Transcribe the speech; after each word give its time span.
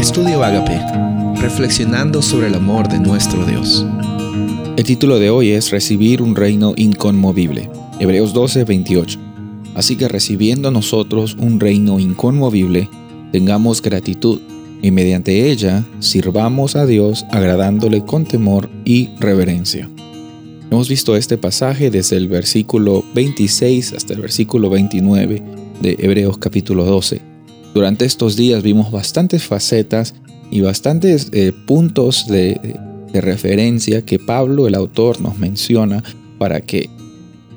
Estudio 0.00 0.42
Agape, 0.42 0.80
reflexionando 1.42 2.22
sobre 2.22 2.46
el 2.46 2.54
amor 2.54 2.88
de 2.88 2.98
nuestro 2.98 3.44
Dios. 3.44 3.84
El 4.78 4.82
título 4.82 5.18
de 5.18 5.28
hoy 5.28 5.50
es 5.50 5.70
Recibir 5.70 6.22
un 6.22 6.34
reino 6.34 6.72
inconmovible. 6.78 7.68
Hebreos 7.98 8.32
12, 8.32 8.64
28. 8.64 9.18
Así 9.74 9.96
que 9.96 10.08
recibiendo 10.08 10.70
nosotros 10.70 11.36
un 11.38 11.60
reino 11.60 12.00
inconmovible, 12.00 12.88
tengamos 13.30 13.82
gratitud 13.82 14.40
y 14.80 14.90
mediante 14.90 15.50
ella 15.50 15.84
sirvamos 15.98 16.76
a 16.76 16.86
Dios 16.86 17.26
agradándole 17.30 18.02
con 18.02 18.24
temor 18.24 18.70
y 18.86 19.10
reverencia. 19.18 19.90
Hemos 20.70 20.88
visto 20.88 21.14
este 21.14 21.36
pasaje 21.36 21.90
desde 21.90 22.16
el 22.16 22.28
versículo 22.28 23.04
26 23.14 23.92
hasta 23.92 24.14
el 24.14 24.22
versículo 24.22 24.70
29 24.70 25.42
de 25.82 25.96
Hebreos 26.00 26.38
capítulo 26.38 26.86
12. 26.86 27.29
Durante 27.74 28.04
estos 28.04 28.36
días 28.36 28.62
vimos 28.62 28.90
bastantes 28.90 29.44
facetas 29.44 30.14
y 30.50 30.60
bastantes 30.60 31.28
eh, 31.32 31.52
puntos 31.66 32.26
de, 32.26 32.78
referencia 33.12 34.02
que 34.02 34.20
Pablo, 34.20 34.68
el 34.68 34.76
autor, 34.76 35.20
nos 35.20 35.36
menciona 35.36 36.04
para 36.38 36.60
que 36.60 36.88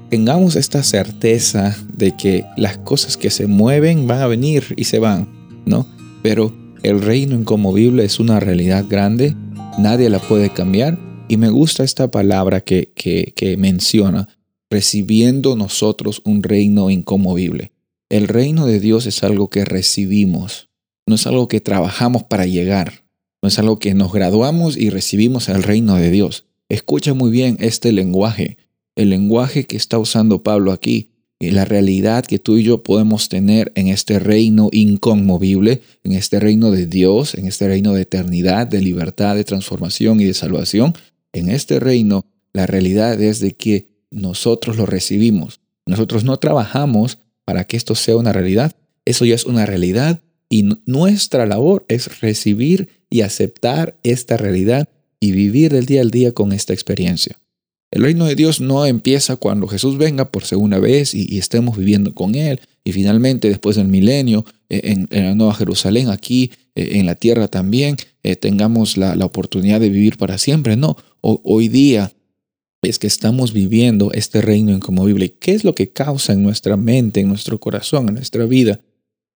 tengamos 0.09 0.55
esta 0.55 0.81
certeza 0.81 1.77
de 1.95 2.15
que 2.15 2.43
las 2.57 2.79
cosas 2.79 3.17
que 3.17 3.29
se 3.29 3.45
mueven 3.45 4.07
van 4.07 4.21
a 4.21 4.27
venir 4.27 4.73
y 4.77 4.85
se 4.85 4.97
van, 4.97 5.27
¿no? 5.67 5.85
Pero 6.23 6.51
el 6.81 7.01
reino 7.01 7.35
inconmovible 7.35 8.03
es 8.03 8.19
una 8.19 8.39
realidad 8.39 8.85
grande, 8.89 9.35
nadie 9.77 10.09
la 10.09 10.17
puede 10.17 10.49
cambiar 10.49 10.97
y 11.27 11.37
me 11.37 11.49
gusta 11.49 11.83
esta 11.83 12.09
palabra 12.09 12.61
que, 12.61 13.55
menciona, 13.59 14.27
recibiendo 14.69 15.55
nosotros 15.55 16.21
un 16.25 16.41
reino 16.41 16.89
inconmovible. 16.89 17.72
El 18.13 18.27
reino 18.27 18.67
de 18.67 18.79
Dios 18.79 19.07
es 19.07 19.23
algo 19.23 19.49
que 19.49 19.65
recibimos, 19.65 20.69
no 21.07 21.15
es 21.15 21.25
algo 21.25 21.47
que 21.47 21.61
trabajamos 21.61 22.21
para 22.21 22.45
llegar, 22.45 23.05
no 23.41 23.47
es 23.47 23.57
algo 23.57 23.79
que 23.79 23.95
nos 23.95 24.13
graduamos 24.13 24.77
y 24.77 24.91
recibimos 24.91 25.49
el 25.49 25.63
reino 25.63 25.95
de 25.95 26.11
Dios. 26.11 26.45
Escucha 26.69 27.15
muy 27.15 27.31
bien 27.31 27.57
este 27.59 27.91
lenguaje, 27.91 28.57
el 28.95 29.09
lenguaje 29.09 29.63
que 29.63 29.77
está 29.77 29.97
usando 29.97 30.43
Pablo 30.43 30.71
aquí, 30.71 31.09
y 31.39 31.49
la 31.49 31.65
realidad 31.65 32.23
que 32.23 32.37
tú 32.37 32.57
y 32.57 32.63
yo 32.63 32.83
podemos 32.83 33.29
tener 33.29 33.71
en 33.73 33.87
este 33.87 34.19
reino 34.19 34.69
inconmovible, 34.71 35.81
en 36.03 36.11
este 36.11 36.39
reino 36.39 36.69
de 36.69 36.85
Dios, 36.85 37.33
en 37.33 37.47
este 37.47 37.67
reino 37.67 37.93
de 37.93 38.03
eternidad, 38.03 38.67
de 38.67 38.79
libertad, 38.79 39.35
de 39.35 39.43
transformación 39.43 40.21
y 40.21 40.25
de 40.25 40.35
salvación, 40.35 40.93
en 41.31 41.49
este 41.49 41.79
reino, 41.79 42.27
la 42.53 42.67
realidad 42.67 43.19
es 43.19 43.39
de 43.39 43.53
que 43.53 43.87
nosotros 44.11 44.77
lo 44.77 44.85
recibimos. 44.85 45.61
Nosotros 45.87 46.23
no 46.23 46.37
trabajamos 46.37 47.17
para 47.45 47.65
que 47.65 47.77
esto 47.77 47.95
sea 47.95 48.17
una 48.17 48.33
realidad. 48.33 48.75
Eso 49.05 49.25
ya 49.25 49.35
es 49.35 49.45
una 49.45 49.65
realidad 49.65 50.21
y 50.49 50.69
nuestra 50.85 51.45
labor 51.45 51.85
es 51.87 52.21
recibir 52.21 52.89
y 53.09 53.21
aceptar 53.21 53.97
esta 54.03 54.37
realidad 54.37 54.87
y 55.19 55.31
vivir 55.31 55.71
del 55.71 55.85
día 55.85 56.01
al 56.01 56.11
día 56.11 56.31
con 56.31 56.51
esta 56.51 56.73
experiencia. 56.73 57.39
El 57.93 58.01
reino 58.01 58.25
de 58.25 58.35
Dios 58.35 58.59
no 58.59 58.85
empieza 58.85 59.35
cuando 59.35 59.67
Jesús 59.67 59.97
venga 59.97 60.31
por 60.31 60.45
segunda 60.45 60.79
vez 60.79 61.13
y, 61.13 61.37
estemos 61.37 61.77
viviendo 61.77 62.13
con 62.15 62.33
Él. 62.33 62.59
Y 62.83 62.91
finalmente, 62.91 63.49
después 63.49 63.75
del 63.75 63.87
milenio, 63.87 64.45
eh, 64.69 65.05
en, 65.11 65.23
la 65.23 65.35
Nueva 65.35 65.53
Jerusalén, 65.53 66.09
aquí 66.09 66.51
eh, 66.73 66.93
en 66.93 67.05
la 67.05 67.13
tierra 67.13 67.47
también, 67.47 67.97
eh, 68.23 68.35
tengamos 68.35 68.97
la, 68.97 69.15
la, 69.15 69.25
oportunidad 69.25 69.79
de 69.79 69.89
vivir 69.89 70.17
para 70.17 70.39
siempre. 70.39 70.75
No, 70.75 70.97
hoy 71.21 71.67
día 71.67 72.11
es 72.89 72.99
que 72.99 73.07
estamos 73.07 73.53
viviendo 73.53 74.11
este 74.11 74.41
reino 74.41 74.71
inconmovible. 74.71 75.33
¿Qué 75.33 75.53
es 75.53 75.63
lo 75.63 75.73
que 75.73 75.91
causa 75.91 76.33
en 76.33 76.43
nuestra 76.43 76.77
mente, 76.77 77.21
en 77.21 77.29
nuestro 77.29 77.59
corazón, 77.59 78.09
en 78.09 78.15
nuestra 78.15 78.45
vida, 78.45 78.79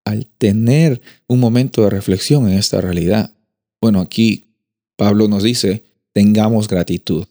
al 0.04 0.26
tener 0.26 1.00
un 1.26 1.40
momento 1.40 1.82
de 1.82 1.90
reflexión 1.90 2.48
en 2.48 2.58
esta 2.58 2.80
realidad? 2.80 3.34
Bueno, 3.80 4.00
aquí 4.00 4.44
Pablo 4.96 5.28
nos 5.28 5.42
dice, 5.42 5.84
tengamos 6.12 6.68
gratitud. 6.68 7.26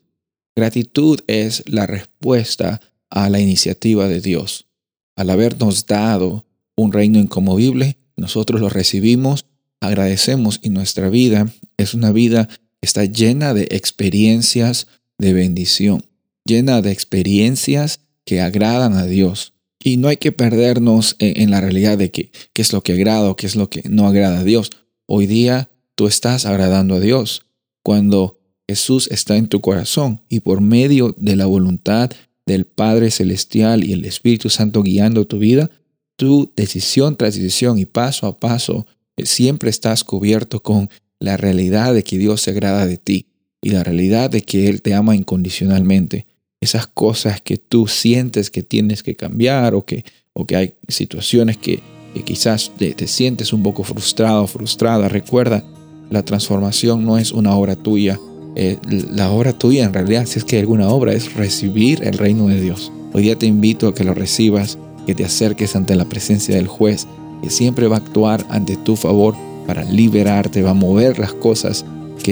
Gratitud 0.56 1.20
es 1.28 1.64
la 1.68 1.86
respuesta 1.86 2.80
a 3.10 3.30
la 3.30 3.40
iniciativa 3.40 4.08
de 4.08 4.22
Dios. 4.22 4.68
Al 5.16 5.30
habernos 5.30 5.86
dado 5.86 6.46
un 6.76 6.94
reino 6.94 7.20
inconmovible, 7.20 7.98
nosotros 8.16 8.62
lo 8.62 8.70
recibimos, 8.70 9.46
agradecemos 9.82 10.60
y 10.62 10.70
nuestra 10.70 11.10
vida 11.10 11.48
es 11.78 11.94
una 11.94 12.12
vida 12.12 12.48
está 12.86 13.06
llena 13.06 13.54
de 13.54 13.68
experiencias 13.72 14.88
de 15.18 15.34
bendición, 15.34 16.06
llena 16.46 16.82
de 16.82 16.92
experiencias 16.92 18.02
que 18.26 18.42
agradan 18.42 18.94
a 18.94 19.06
Dios. 19.06 19.54
Y 19.80 19.98
no 19.98 20.08
hay 20.08 20.18
que 20.18 20.32
perdernos 20.32 21.16
en, 21.20 21.52
la 21.52 21.62
realidad 21.62 21.98
de 21.98 22.10
que, 22.10 22.32
qué 22.54 22.62
es 22.62 22.74
lo 22.74 22.82
que 22.82 22.94
agrada 22.94 23.30
o 23.30 23.36
qué 23.36 23.46
es 23.46 23.56
lo 23.56 23.70
que 23.70 23.84
no 23.88 24.08
agrada 24.08 24.40
a 24.40 24.44
Dios. 24.44 24.72
Hoy 25.06 25.28
día 25.28 25.70
tú 25.94 26.08
estás 26.08 26.46
agradando 26.46 26.96
a 26.96 27.00
Dios 27.00 27.46
cuando 27.84 28.40
Jesús 28.68 29.08
está 29.12 29.38
en 29.38 29.48
tu 29.48 29.62
corazón 29.62 30.22
y 30.28 30.40
por 30.40 30.60
medio 30.60 31.14
de 31.20 31.36
la 31.36 31.46
voluntad 31.46 32.10
del 32.48 32.66
Padre 32.66 33.12
Celestial 33.12 33.84
y 33.84 33.94
el 33.94 34.06
Espíritu 34.06 34.50
Santo 34.50 34.82
guiando 34.82 35.28
tu 35.28 35.38
vida, 35.38 35.70
tu 36.16 36.52
decisión 36.56 37.16
tras 37.16 37.36
decisión 37.36 37.78
y 37.78 37.86
paso 37.86 38.26
a 38.26 38.38
paso 38.40 38.88
eh, 39.18 39.26
siempre 39.26 39.70
estás 39.70 40.04
cubierto 40.04 40.62
con 40.62 40.90
la 41.20 41.38
realidad 41.38 41.94
de 41.94 42.04
que 42.04 42.18
Dios 42.18 42.42
se 42.42 42.52
agrada 42.52 42.88
de 42.88 42.98
ti 42.98 43.28
y 43.66 43.72
la 43.72 43.84
realidad 43.84 44.30
de 44.30 44.44
que 44.44 44.70
Él 44.70 44.84
te 44.84 44.94
ama 44.94 45.16
incondicionalmente. 45.16 46.28
Esas 46.62 46.86
cosas 46.86 47.42
que 47.42 47.58
tú 47.58 47.88
sientes 47.88 48.52
que 48.52 48.62
tienes 48.62 49.02
que 49.02 49.16
cambiar 49.16 49.74
o 49.74 49.84
que, 49.84 50.06
o 50.34 50.46
que 50.46 50.56
hay 50.56 50.74
situaciones 50.88 51.58
que, 51.58 51.82
quizás 52.26 52.72
te, 52.78 53.08
sientes 53.08 53.54
un 53.54 53.64
poco 53.64 53.84
frustrado, 53.84 54.46
frustrada. 54.46 55.10
Recuerda, 55.10 55.64
la 56.12 56.24
transformación 56.24 57.06
no 57.06 57.18
es 57.18 57.32
una 57.32 57.56
obra 57.56 57.76
tuya. 57.76 58.20
Eh, 58.56 58.78
la 59.12 59.32
obra 59.32 59.52
tuya 59.52 59.84
en 59.84 59.94
realidad, 59.94 60.28
si 60.28 60.38
es 60.38 60.46
que 60.46 60.58
hay 60.58 60.62
alguna 60.62 60.90
obra, 60.90 61.14
es 61.14 61.34
recibir 61.34 62.04
el 62.04 62.20
reino 62.20 62.48
de 62.50 62.62
Dios. 62.62 62.92
Hoy 63.14 63.24
día 63.24 63.36
te 63.36 63.48
invito 63.48 63.88
a 63.88 63.96
que 63.96 64.04
lo 64.04 64.14
recibas, 64.14 64.78
que 65.08 65.16
te 65.16 65.26
acerques 65.26 65.76
ante 65.76 65.96
la 65.96 66.06
presencia 66.06 66.54
del 66.54 66.68
juez, 66.68 67.08
que 67.42 67.50
siempre 67.50 67.88
va 67.88 67.96
a 67.96 68.00
actuar 68.00 68.46
ante 68.50 68.78
tu 68.78 68.96
favor 68.96 69.36
para 69.66 69.84
liberarte, 69.86 70.62
va 70.62 70.70
a 70.70 70.76
mover 70.76 71.18
las 71.18 71.34
cosas 71.34 71.84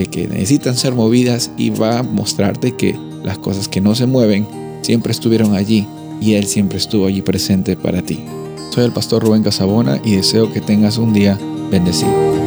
que, 0.02 0.28
necesitan 0.28 0.76
ser 0.76 0.94
movidas 0.96 1.52
y 1.58 1.70
va 1.70 2.00
a 2.00 2.04
mostrarte 2.04 2.72
que 2.72 2.98
las 3.24 3.38
cosas 3.38 3.68
que 3.68 3.82
no 3.82 3.94
se 3.94 4.08
mueven 4.08 4.48
siempre 4.82 5.12
estuvieron 5.12 5.56
allí 5.56 5.88
y 6.20 6.34
Él 6.34 6.46
siempre 6.46 6.78
estuvo 6.78 7.06
allí 7.06 7.22
presente 7.22 7.76
para 7.76 8.02
ti. 8.02 8.20
Soy 8.72 8.86
el 8.86 8.92
pastor 8.92 9.24
Rubén 9.24 9.44
Casabona 9.44 10.02
y 10.04 10.16
deseo 10.16 10.52
que 10.52 10.62
tengas 10.62 10.98
un 10.98 11.14
día 11.14 11.38
bendecido. 11.70 12.43